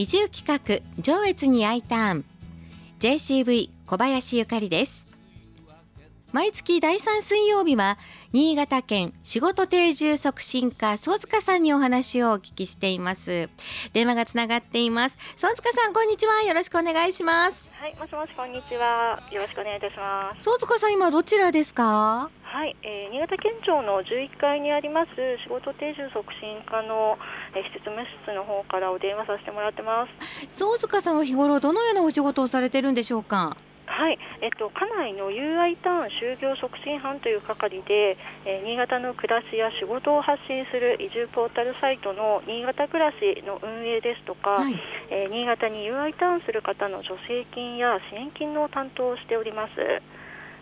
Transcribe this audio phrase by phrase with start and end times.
[0.00, 2.24] 移住企画上越に I ターン。
[3.00, 5.04] JCV 小林ゆかりです。
[6.32, 7.98] 毎月第3水曜日は
[8.32, 13.48] 新潟県仕事定住促進課総塚さんにお話をお聞きしています。
[13.92, 15.16] 電話がつながっています。
[15.36, 16.40] 総塚さんこんにちは。
[16.42, 17.68] よろしくお願いします。
[17.72, 19.20] はいもしもしこんにちは。
[19.32, 20.44] よろしくお願いいたします。
[20.44, 22.30] 総塚さん今どちらですか？
[22.44, 25.10] はい、えー、新潟県庁の11階にあります
[25.42, 27.18] 仕事定住促進課の、
[27.54, 30.06] えー、施設務室の方からお電話させてもらってま
[30.48, 30.54] す。
[30.54, 33.56] 総塚さんは日頃どのようなお仕事をされてるんでしょうか？
[33.90, 44.78] はい、えっと、家内の UI ターン就業促進班という係で、えー、新潟の暮らしや仕事を発信する移住ポータルサイトの新潟暮らしの運営ですとか、はい、
[45.10, 49.74] えー、新潟に UI ターンする方の助成金や支援金の担当をしております。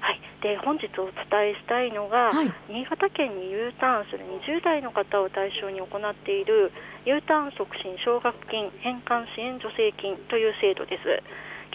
[0.01, 6.73] はい、で本日お伝えしたいのが、はい、新潟県に U ターンする20代の方を対象に行っている
[7.05, 11.23] U ターン促進奨学金返還支援助成金という制度です。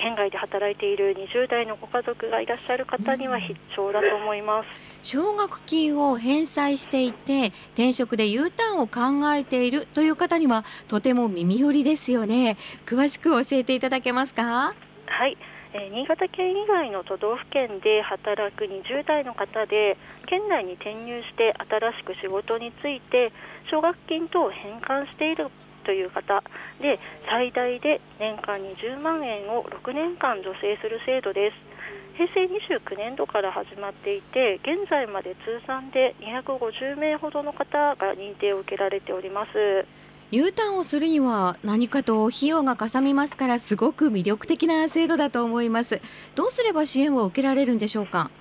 [0.03, 4.67] 県外で働いている20代のご家族がいらっしゃる方には必聴だと思います。
[5.01, 12.57] 奨学金を返済していて転職で U ターンを考えているという方にはとても耳寄りですよね。
[12.85, 14.73] 詳しく教えていただけますか？
[15.07, 15.37] はい。
[15.75, 23.31] え新潟県以外の都道府県で働く20代の方で県内に転入して新しく仕事について
[23.71, 25.47] 奨学金等を返還している
[25.83, 26.43] という方
[26.81, 31.73] で最大で年間20万円を6年間助成する制度です。
[32.15, 39.85] 平成29年度から始まっていて現在まで通算で250名ほどの方が認定を受けられております。
[40.31, 46.01] U ターンをするには何かと費用がかさみますからすごく魅力的な制度だと思います。
[46.35, 48.31] どうすれば支援を受けられるんでしょうか？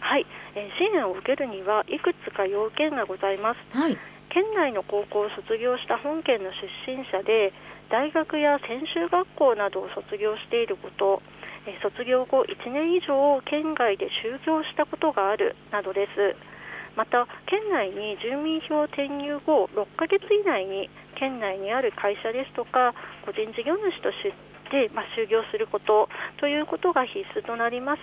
[0.00, 3.96] はい、え支援を受けるにはいくつか要件がございます、はい、
[4.30, 7.52] 県内の高校を卒業した本県の出身者で
[7.90, 11.22] 大学や専修学校などを卒業していること
[11.82, 16.36] 卒業後1年以上県外で就業したことがあるなどです。
[16.96, 22.94] また県内に住民票転入後6ヶ月以内に県内にある会社ですとか
[23.24, 24.32] 個人事業主とし
[24.70, 28.02] て、まあ、就業することということが必須となります。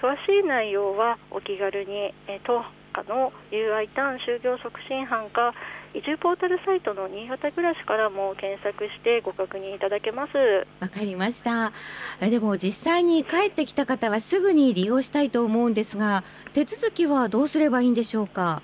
[0.00, 5.54] 詳しい内容はお気軽に、え当課の UI ターン就業促進班か
[5.94, 10.32] 移住ポータルサイトの新潟暮らしからも検索してご確認いただけます。
[10.80, 11.72] わかりました。
[12.20, 18.62] でも実際に帰ってきた方はすぐに利用したいと思うんですが手続きはどうすればいいんでしょうか？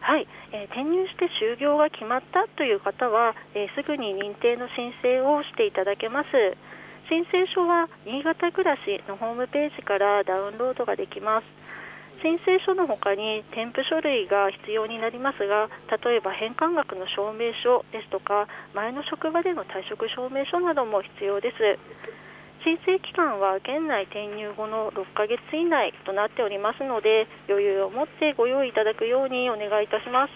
[0.00, 6.28] はい、えー、転入して就業が決まったという方は、えー、すぐに認定の申請をしていただけます。
[7.08, 11.44] 申請書は新潟暮らしのホームページからダウンロードができます
[12.24, 21.56] 申請書のほかに添付書類が必要になりますが例えば返還額の証明書ですとか前の職場での退職証明書なども必要です。
[22.64, 30.32] 申請期間は県内転入後の6ヶ月以内となっておりますので余裕を持ってご用意いただくようにお願いいたします。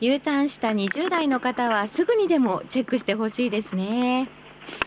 [0.00, 4.28] U ターンした20代の方はすぐにでもチェックしてほしいですね。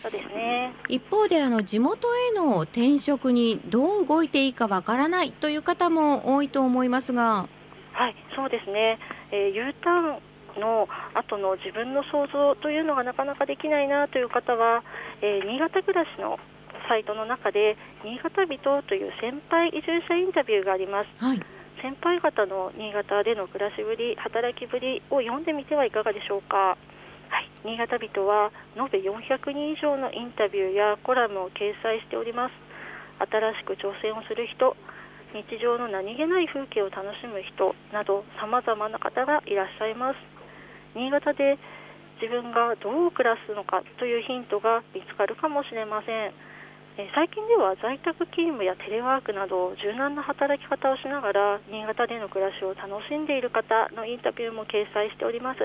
[0.02, 0.72] そうですね。
[0.88, 7.48] 一方であの地元への転職にどう動いていいかわからないという方も多いと思いますが。
[7.92, 9.00] はいそうですね、
[9.32, 10.18] えー、U ター
[10.58, 14.84] ンの後の自分の想像というのがなかなかできないなという方は、
[15.20, 16.38] えー、新潟暮らしの
[16.88, 21.42] サイトの中で新潟人という先輩移住者インタビューがあります、はい、
[21.82, 26.78] 先輩方の新潟での暮らしぶり働きぶりを読んでみてはいかがでしょうか
[27.28, 32.54] はい、新潟人は延べ400人以上のインタビューやコラムを掲載しております。
[33.18, 34.76] 新しく挑戦をする人
[35.34, 40.16] 日常の何気ない風景を楽しむ人などさまざまな方がいらっしゃいます。
[40.94, 41.58] 新潟で
[42.22, 46.32] 自分がどう暮らすのかというヒントが見つかるかもしれません。
[47.14, 55.60] 最近では在宅勤務やテレワークなど柔軟な働き方をしながら新潟での暮らしを楽しんでいる方のインタビューも掲載しております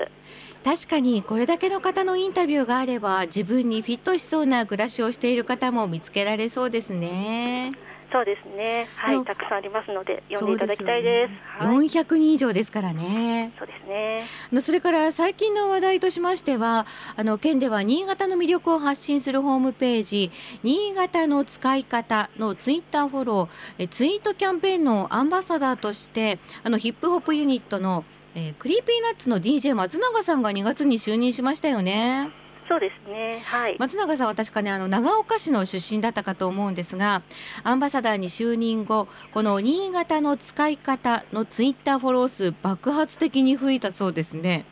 [0.62, 7.72] 確かにこれだけの方のインタビューがあれば自分にフィットしそうな暮らしをしている方も見つけられそうですね。
[8.14, 8.86] そうですね。
[8.94, 11.32] はい、たくさんありますので読んでいただきたいです。
[11.60, 13.52] 四百、人以上ですからね。
[13.58, 14.22] そうですね。
[14.52, 20.30] あのそれから最近の話題としましては、あの県では新潟の魅力を発信するホームページ、
[20.62, 28.04] 新潟の使い方のツイッターフォロー、えツイートキャンペーンのアンバサダーとして、あのヒップホップユニットの、
[28.36, 32.43] えー、 Creepy Nuts の DJ 松永さんが2月に就任しましたよね。
[32.68, 37.22] そうですね、はい、松永さんは確かねあの長岡市の出身だったかと思うんですが
[37.62, 44.64] アンバサダーに就任後この新潟の使い方のツイッターフォロー数爆発的に増えたそうですね。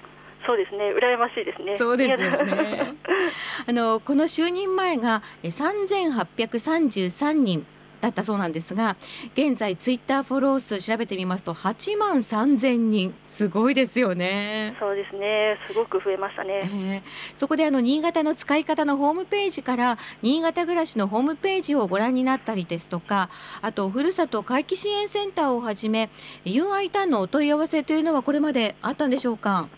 [0.45, 0.93] そうですね。
[0.93, 1.79] 羨ましいですね。
[1.79, 2.95] そうですよね。
[3.67, 7.65] あのこの就任前が3833人
[8.03, 8.97] だったそうなんですが
[9.35, 13.15] 現在ツイッターフォロー数調べてみますと8万3000人。
[13.25, 14.77] すごいですよね。
[14.79, 15.57] そうですね。
[15.67, 17.03] すごく増えましたね、えー、
[17.39, 26.11] そこであの新潟の使い方のホームページから新潟暮らしのホームページをご覧になったりですとかあとふるさと回帰支援センターをはじめ
[26.45, 29.69] UI ターンのお問い合わせというのはこれまであったんでしょうか？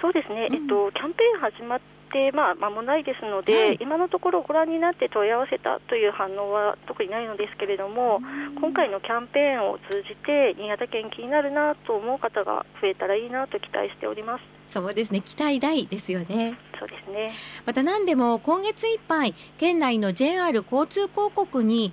[0.00, 1.80] そうですね、うん、えっと、キャンペーン始まっ
[2.12, 8.20] でまあ、間もないですので、はい、今のところご覧になって問い合わせたという反応は特にないのですけれども、
[8.60, 14.44] 今回のキャンペーンを通じて、新潟県気になるなと思う方が増えたらいいなと期待しております。
[14.72, 15.20] そうですね。
[15.20, 16.56] 期待大ですよね。
[16.78, 17.32] そうですね。
[17.64, 21.92] また何でも今月いっぱい県内の JR 交通広告に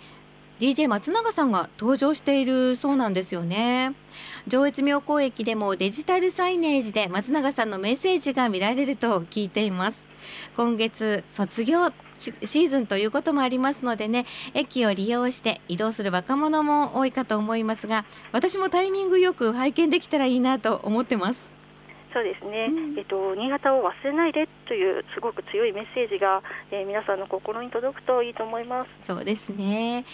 [0.59, 3.93] DJ 松永さんが登場しているそうなんですよね。
[4.47, 10.06] 上越妙高駅でもデジタルサイネージで松永さんのメッセージが見られると聞いています
[10.55, 21.56] 今月卒業シーズンということもありますのでね駅を利用して移動する若者も多いかと思いますが私もタイミングよく拝見できたらいいなと思ってます。
[22.13, 28.89] そうですね、うん、えっと、新潟を忘れないでというすごく強いメッセージが、えー、皆さんの心に届くといいと思います。
[29.07, 30.05] そうですね。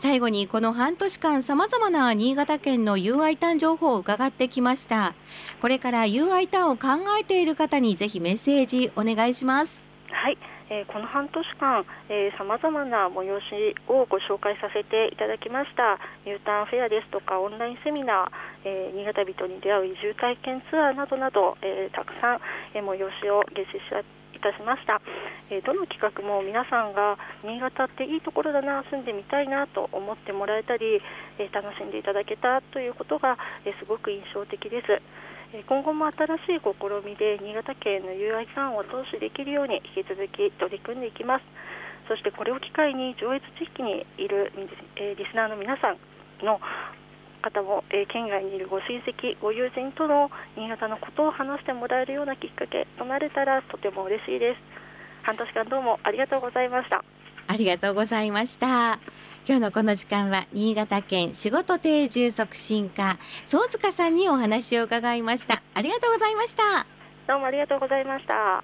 [0.00, 5.14] 最後にこの半年間さまざまな新潟県の UI ターン情報を伺ってきました。
[5.60, 9.80] これから UI ターンを考えている方にぜひメッセージお願いします。
[10.10, 10.38] はい
[10.70, 11.84] え、この半年間
[12.36, 15.98] さまざまな催しをご紹介させていただきました
[16.28, 22.40] U ターンフェアですとかオンラインセミナー、えー、新潟人に出会う移住体験ツアーなどなど、えー、たくさん、
[22.74, 24.04] えー、催しを実施
[24.36, 25.00] いたしました、
[25.50, 31.00] え、どの企画も皆さんが新潟っていいところだな住んでみたいなと思ってもらえたり、
[31.38, 35.02] え、楽しんでいただけたということが、え、すごく印象的です。
[35.52, 41.44] 今後も新しい試みで新潟県の UI さんを投資できるように引き続き取り組んでいきます
[42.08, 44.52] そしてこれを機会に上越地域にいる
[44.96, 45.98] リスナーの皆さん
[46.44, 46.60] の
[47.40, 54.60] 方も、え県外にいるご親戚、ご友人との新潟のことを話してもらえるようなきっかけとなれたらとても嬉しいです。
[55.22, 57.04] 半年間どうもありがとうございました。
[57.46, 58.98] ありがとうございました。
[59.48, 65.62] 今日のこの時間は新潟県仕事定住促進課総塚さんにお話を伺いました。
[65.72, 66.86] ありがとうございました。
[67.26, 68.62] どうもありがとうございました。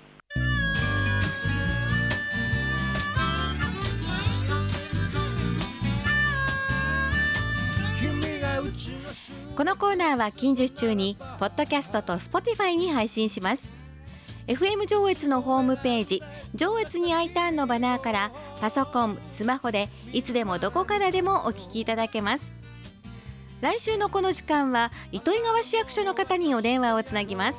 [9.57, 13.84] このコーナーは近日中にポッドキャストと Spotify に配信します
[14.47, 16.23] FM 上越のホームページ
[16.55, 18.31] 上越に I ターンのバナーから
[18.61, 22.41] パソコンスマホでいつでもどこからでもお聞きいただけます。
[23.63, 27.55] 来週のこの時間は糸魚川市役所の方にお電話をつなぎます。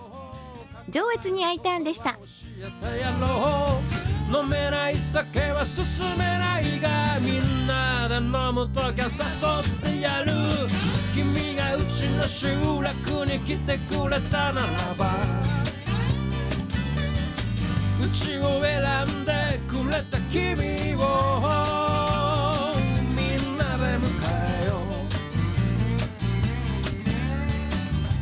[0.90, 2.20] 上越に I ターンでした。
[4.32, 10.32] 飲めない酒は進めないがみんなで飲むときは誘ってやる。
[11.16, 12.50] 君がうちの集
[12.82, 14.68] 落に来てくれたなら
[14.98, 15.55] ば
[18.06, 19.32] うちを選んで
[19.68, 21.02] くれた君を。
[23.16, 24.06] みんなで迎
[24.62, 24.78] えよ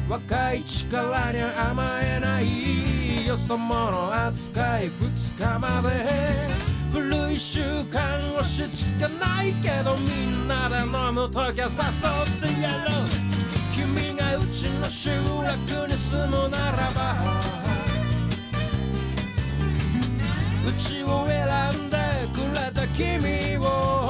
[0.08, 0.12] う。
[0.14, 5.90] 若い力に甘えないよそ者扱い2日まで。
[6.94, 11.74] 古い習慣押し付けないけどみんなで飲むときは誘
[12.48, 12.96] ってやろう。
[13.76, 15.10] 君がうちの集
[15.44, 17.63] 落に住むならば。
[20.76, 21.46] うちを選
[21.86, 21.98] んで
[22.34, 24.03] くれた君を。